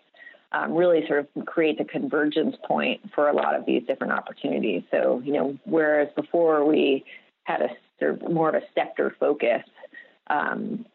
[0.52, 4.82] um, really sort of creates a convergence point for a lot of these different opportunities.
[4.92, 7.06] So, you know, whereas before we
[7.44, 9.64] had a sort of more of a sector focus,
[10.28, 10.86] um,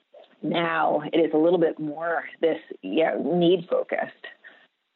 [0.43, 4.13] now it is a little bit more this you know, need focused.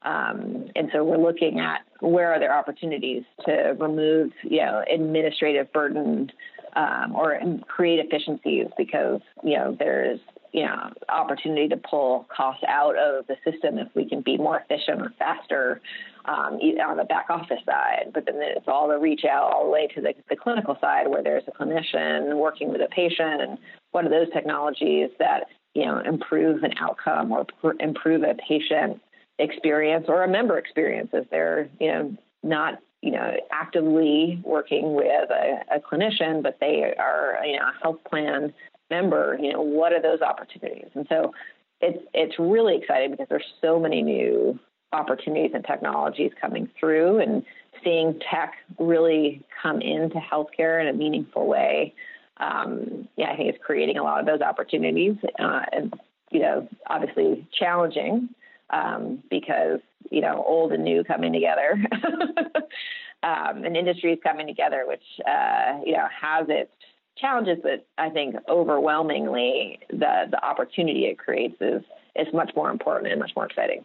[0.02, 5.72] Um, and so we're looking at where are there opportunities to remove, you know, administrative
[5.72, 6.30] burden
[6.76, 10.20] um, or create efficiencies because you know there's
[10.52, 14.60] you know opportunity to pull costs out of the system if we can be more
[14.60, 15.80] efficient or faster
[16.24, 18.10] um, on the back office side.
[18.12, 21.08] But then it's all the reach out all the way to the, the clinical side
[21.08, 23.58] where there's a clinician working with a patient and
[23.92, 29.00] what are those technologies that you know improve an outcome or pr- improve a patient
[29.38, 35.30] experience or a member experience if they're you know not you know actively working with
[35.30, 38.52] a, a clinician but they are you know a health plan
[38.90, 40.88] member you know what are those opportunities?
[40.94, 41.32] And so
[41.80, 44.58] it's it's really exciting because there's so many new
[44.92, 47.44] opportunities and technologies coming through and
[47.84, 51.94] seeing tech really come into healthcare in a meaningful way.
[52.38, 55.92] Um, yeah i think it's creating a lot of those opportunities uh, and
[56.30, 58.28] you know obviously challenging
[58.70, 61.78] um, because you know old and new coming together,
[63.22, 66.70] um, and industries coming together, which uh, you know has its
[67.16, 71.82] challenges, but I think overwhelmingly the the opportunity it creates is
[72.16, 73.84] is much more important and much more exciting.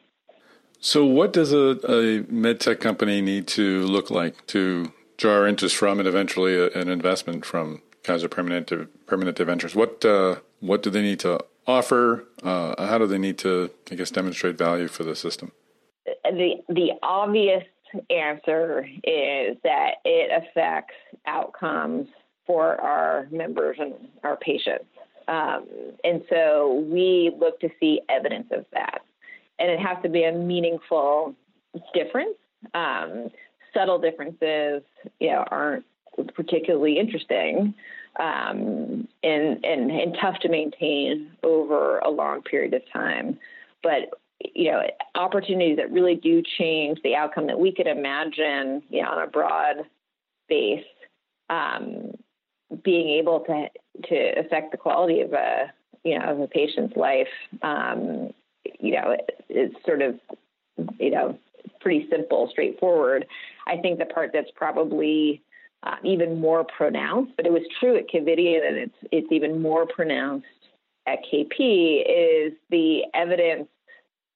[0.79, 5.75] So, what does a, a med tech company need to look like to draw interest
[5.75, 9.75] from, and eventually a, an investment from Kaiser Permanente Permanente Ventures?
[9.75, 12.25] What uh, what do they need to offer?
[12.41, 15.51] Uh, how do they need to, I guess, demonstrate value for the system?
[16.05, 17.63] The the obvious
[18.09, 20.95] answer is that it affects
[21.25, 22.07] outcomes
[22.45, 24.85] for our members and our patients,
[25.27, 25.65] um,
[26.03, 29.01] and so we look to see evidence of that,
[29.59, 31.35] and it has to be a meaningful
[31.93, 32.35] difference.
[32.73, 33.29] Um,
[33.73, 34.83] subtle differences,
[35.19, 35.85] you know, aren't
[36.35, 37.73] particularly interesting
[38.19, 43.39] um, and, and, and tough to maintain over a long period of time.
[43.81, 44.09] But
[44.53, 44.81] you know,
[45.15, 49.27] opportunities that really do change the outcome that we could imagine, you know, on a
[49.27, 49.77] broad
[50.49, 50.83] base,
[51.49, 52.11] um,
[52.83, 53.67] being able to
[54.07, 55.71] to affect the quality of a
[56.03, 57.27] you know of a patient's life,
[57.61, 58.33] um,
[58.79, 59.15] you know,
[59.49, 60.19] it's sort of
[60.99, 61.37] you know
[61.79, 63.25] pretty simple, straightforward.
[63.67, 65.41] I think the part that's probably
[65.83, 69.85] uh, even more pronounced, but it was true at Covidien and it's it's even more
[69.85, 70.45] pronounced
[71.05, 73.67] at KP is the evidence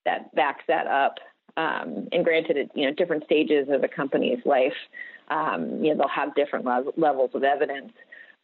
[0.05, 1.15] that backs that up.
[1.55, 4.75] Um, and granted, at you know different stages of a company's life,
[5.29, 7.93] um, you know they'll have different le- levels of evidence.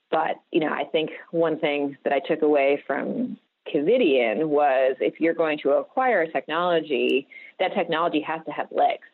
[0.09, 3.37] But you know, I think one thing that I took away from
[3.73, 7.27] Covidien was if you're going to acquire a technology,
[7.59, 9.07] that technology has to have legs,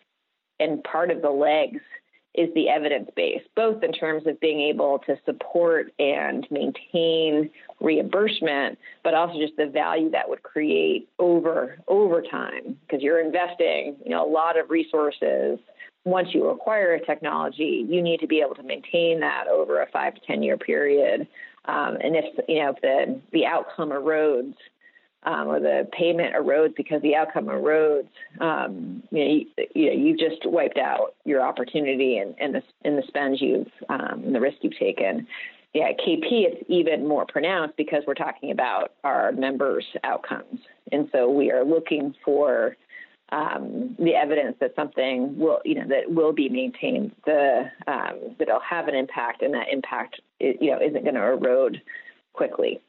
[0.60, 1.82] and part of the legs
[2.35, 7.49] is the evidence base, both in terms of being able to support and maintain
[7.81, 13.95] reimbursement, but also just the value that would create over over time because you're investing,
[14.03, 15.59] you know, a lot of resources.
[16.05, 19.87] Once you acquire a technology, you need to be able to maintain that over a
[19.91, 21.27] five to ten year period.
[21.65, 24.55] Um, and if you know if the the outcome erodes,
[25.23, 28.08] um, or the payment erodes because the outcome erodes,
[28.39, 32.63] um, you know, you, you know, you've just wiped out your opportunity and, and the
[32.84, 35.27] and the spend you've um, the risk you've taken.
[35.73, 41.29] Yeah, KP it's even more pronounced because we're talking about our members' outcomes, and so
[41.29, 42.75] we are looking for
[43.31, 48.48] um, the evidence that something will, you know, that will be maintained, the um, that
[48.48, 51.81] it'll have an impact, and that impact, you know, isn't going to erode
[52.33, 52.81] quickly.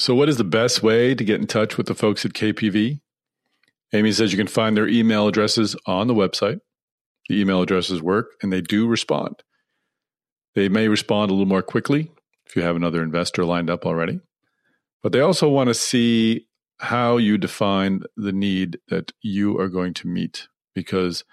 [0.00, 3.02] So, what is the best way to get in touch with the folks at KPV?
[3.92, 6.60] Amy says you can find their email addresses on the website.
[7.28, 9.42] The email addresses work and they do respond.
[10.54, 12.10] They may respond a little more quickly
[12.46, 14.20] if you have another investor lined up already,
[15.02, 16.46] but they also want to see
[16.78, 21.24] how you define the need that you are going to meet because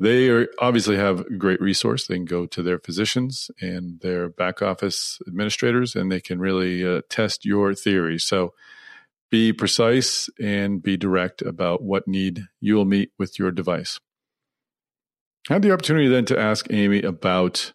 [0.00, 2.06] they are obviously have a great resource.
[2.06, 6.86] They can go to their physicians and their back office administrators, and they can really
[6.86, 8.18] uh, test your theory.
[8.18, 8.54] So
[9.30, 13.98] be precise and be direct about what need you will meet with your device.
[15.50, 17.72] I had the opportunity then to ask Amy about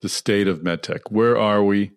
[0.00, 1.00] the state of medtech.
[1.10, 1.92] Where are we?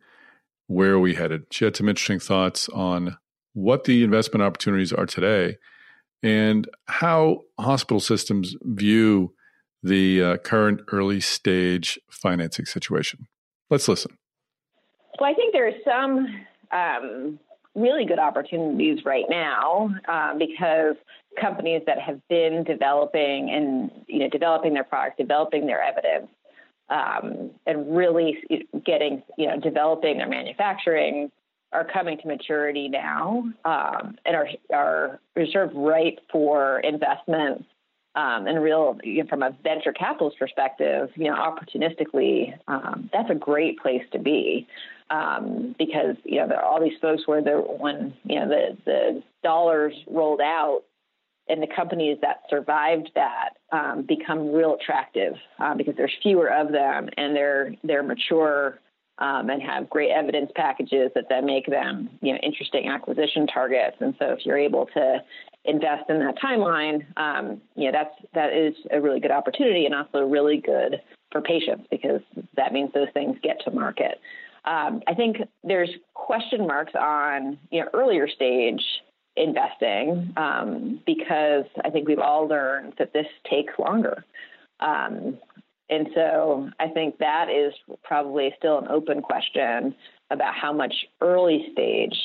[0.68, 1.46] Where are we headed?
[1.52, 3.18] She had some interesting thoughts on
[3.54, 5.58] what the investment opportunities are today
[6.22, 9.34] and how hospital systems view
[9.84, 13.28] the uh, current early stage financing situation.
[13.70, 14.18] Let's listen.
[15.20, 16.28] Well, I think there are some
[16.72, 17.40] um,
[17.76, 20.96] really good opportunities right now um, because
[21.40, 26.30] companies that have been developing and you know developing their product, developing their evidence,
[26.90, 28.38] um, and really
[28.86, 31.32] getting you know developing their manufacturing
[31.72, 37.66] are coming to maturity now um, and are are reserved right for investment
[38.20, 43.30] um, and real you know, from a venture capitalist perspective, you know, opportunistically, um, that's
[43.30, 44.68] a great place to be
[45.10, 48.78] um, because you know there are all these folks where the when you know the
[48.86, 50.82] the dollars rolled out
[51.48, 56.74] and the companies that survived that um, become real attractive uh, because there's fewer of
[56.74, 58.80] them and they're they're mature
[59.20, 63.96] um, and have great evidence packages that then make them you know interesting acquisition targets.
[64.02, 65.24] And so if you're able to
[65.66, 69.94] invest in that timeline, um, you know that's that is a really good opportunity and
[69.94, 71.02] also really good
[71.32, 72.22] for patients because
[72.56, 74.20] that means those things get to market.
[74.66, 78.82] Um, I think there's question marks on you know earlier stage
[79.36, 84.26] investing um, because I think we've all learned that this takes longer.
[84.80, 85.38] Um,
[85.90, 89.96] and so I think that is probably still an open question
[90.30, 92.16] about how much early stage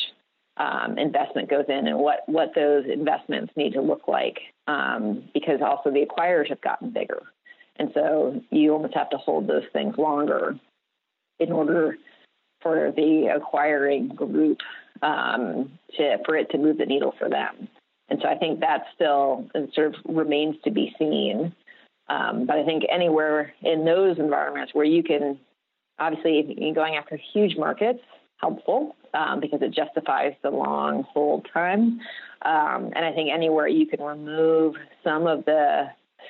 [0.56, 4.38] um, investment goes in and what, what those investments need to look like
[4.68, 7.22] um, because also the acquirers have gotten bigger.
[7.76, 10.56] And so you almost have to hold those things longer
[11.40, 11.96] in order
[12.62, 14.58] for the acquiring group
[15.02, 17.68] um, to for it to move the needle for them.
[18.08, 21.54] And so I think that still sort of remains to be seen.
[22.08, 25.38] Um, but I think anywhere in those environments where you can,
[25.98, 28.00] obviously, going after huge markets,
[28.44, 32.00] helpful um, because it justifies the long hold time.
[32.42, 35.84] Um, and I think anywhere you can remove some of the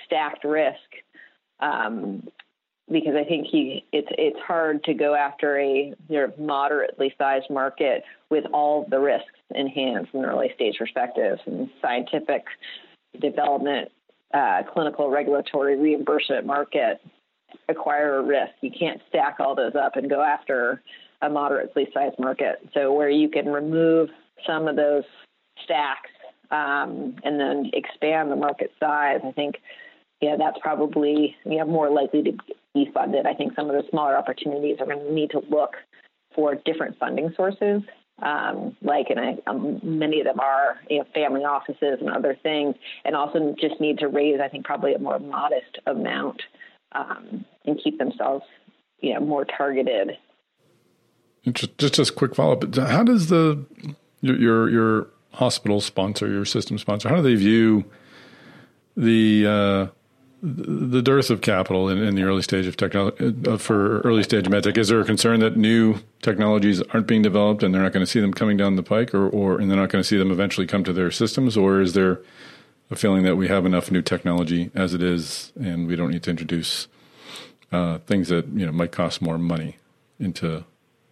[0.06, 0.78] stacked risk
[1.58, 2.28] um,
[2.90, 5.94] because I think he it's it's hard to go after a
[6.38, 11.70] moderately sized market with all the risks in hand from an early stage perspective and
[11.82, 12.44] scientific
[13.20, 13.90] development,
[14.34, 17.00] uh, clinical, regulatory, reimbursement market,
[17.68, 18.52] acquire risk.
[18.60, 20.82] You can't stack all those up and go after
[21.22, 22.56] a moderately sized market.
[22.74, 24.10] So where you can remove
[24.46, 25.04] some of those
[25.62, 26.10] stacks
[26.50, 29.56] um, and then expand the market size, I think
[30.20, 32.32] yeah, that's probably you know more likely to
[32.74, 33.26] be funded.
[33.26, 35.74] I think some of the smaller opportunities are going to need to look
[36.34, 37.82] for different funding sources.
[38.22, 42.36] Um, like, and I, um, many of them are, you know, family offices and other
[42.42, 46.40] things, and also just need to raise, I think, probably a more modest amount
[46.92, 48.44] um, and keep themselves,
[49.00, 50.12] you know, more targeted.
[51.52, 52.74] Just, just, a quick follow up.
[52.74, 53.64] How does the
[54.22, 57.84] your, your your hospital sponsor, your system sponsor, how do they view
[58.96, 59.86] the uh,
[60.46, 64.44] the dearth of capital in, in the early stage of technology uh, for early stage
[64.44, 68.04] medtech is there a concern that new technologies aren't being developed and they're not going
[68.04, 70.18] to see them coming down the pike or, or and they're not going to see
[70.18, 72.20] them eventually come to their systems or is there
[72.90, 76.22] a feeling that we have enough new technology as it is and we don't need
[76.22, 76.88] to introduce
[77.72, 79.78] uh, things that you know might cost more money
[80.20, 80.62] into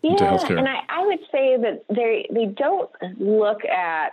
[0.02, 4.12] yeah, into healthcare and I, I would say that they they don't look at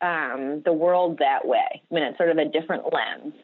[0.00, 3.34] um, the world that way I mean it's sort of a different lens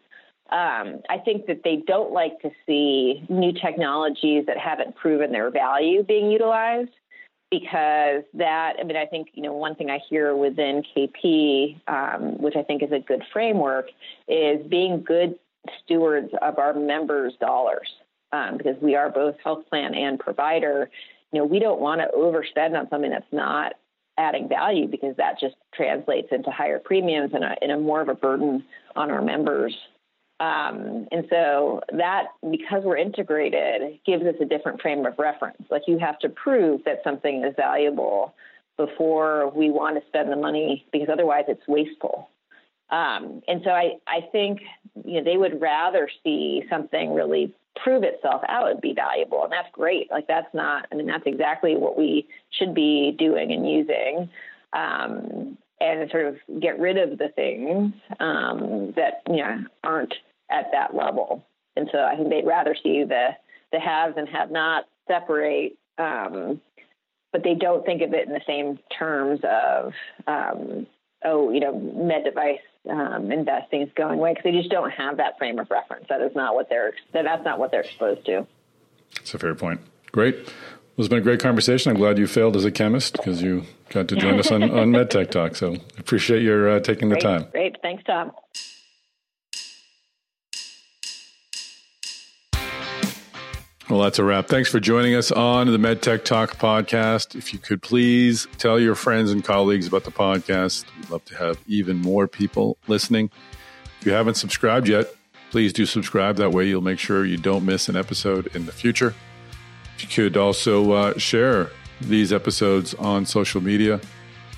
[0.50, 5.50] um, I think that they don't like to see new technologies that haven't proven their
[5.50, 6.90] value being utilized
[7.50, 12.42] because that, I mean, I think, you know, one thing I hear within KP, um,
[12.42, 13.88] which I think is a good framework,
[14.28, 15.38] is being good
[15.82, 17.88] stewards of our members' dollars
[18.32, 20.90] um, because we are both health plan and provider.
[21.34, 23.74] You know, we don't want to overspend on something that's not
[24.16, 28.08] adding value because that just translates into higher premiums and a, and a more of
[28.08, 28.64] a burden
[28.94, 29.74] on our members
[30.40, 35.62] um, and so that, because we're integrated, gives us a different frame of reference.
[35.70, 38.34] Like you have to prove that something is valuable
[38.76, 42.28] before we want to spend the money, because otherwise it's wasteful.
[42.94, 44.60] Um, and so I, I think
[45.04, 49.52] you know they would rather see something really prove itself out and be valuable, and
[49.52, 50.10] that's great.
[50.12, 54.30] Like that's not, I mean, that's exactly what we should be doing and using.
[54.72, 60.14] Um, and sort of get rid of the things um, that you know aren't
[60.50, 61.44] at that level.
[61.76, 63.30] And so I think they'd rather see the
[63.72, 66.60] the haves and have not separate, um,
[67.32, 69.92] but they don't think of it in the same terms of
[70.28, 70.86] um,
[71.24, 75.16] oh, you know, med device um, investing is going away because they just don't have
[75.18, 76.06] that frame of reference.
[76.08, 78.46] That is not what they're that's not what they're exposed to.
[79.16, 79.80] That's a fair point.
[80.12, 80.36] Great.
[80.36, 81.90] Well, it's been a great conversation.
[81.90, 84.70] I'm glad you failed as a chemist because you got to join us on, on
[84.92, 85.56] MedTech Talk.
[85.56, 87.46] So appreciate your uh, taking great, the time.
[87.50, 87.76] Great.
[87.82, 88.32] Thanks, Tom.
[93.90, 94.48] Well, that's a wrap.
[94.48, 97.34] Thanks for joining us on the MedTech Talk podcast.
[97.34, 101.36] If you could please tell your friends and colleagues about the podcast, we'd love to
[101.36, 103.30] have even more people listening.
[104.00, 105.14] If you haven't subscribed yet,
[105.50, 106.36] please do subscribe.
[106.36, 109.14] That way, you'll make sure you don't miss an episode in the future.
[109.96, 111.70] If you could also uh, share
[112.00, 114.00] these episodes on social media,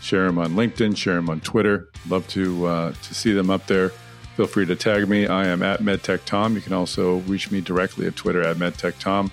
[0.00, 1.88] share them on LinkedIn, share them on Twitter.
[2.08, 3.90] Love to uh, to see them up there
[4.36, 5.26] feel free to tag me.
[5.26, 6.54] I am at MedTechTom.
[6.54, 9.30] You can also reach me directly at Twitter at MedTechTom.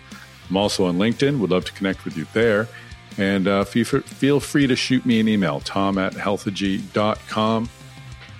[0.49, 1.39] I'm also on LinkedIn.
[1.39, 2.69] Would love to connect with you there.
[3.17, 7.69] And uh, feel free to shoot me an email, tom at healthegy.com.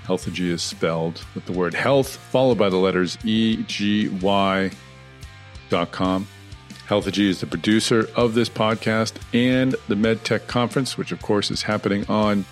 [0.05, 4.72] Healthegy is spelled with the word health, followed by the letters E-G-Y
[5.70, 6.28] dot com.
[6.88, 11.61] Healthegy is the producer of this podcast and the MedTech Conference, which of course is
[11.64, 12.45] happening on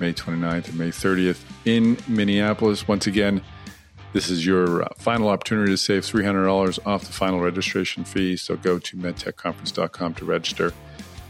[0.00, 2.86] May 29th and May 30th in Minneapolis.
[2.88, 3.42] Once again,
[4.12, 8.36] this is your uh, final opportunity to save $300 off the final registration fee.
[8.36, 10.72] So go to medtechconference.com to register.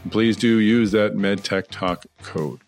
[0.03, 2.61] And please do use that MedTech Talk code.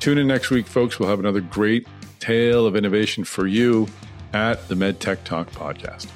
[0.00, 0.98] Tune in next week, folks.
[0.98, 1.86] We'll have another great
[2.20, 3.86] tale of innovation for you
[4.32, 6.08] at the MedTech Talk podcast.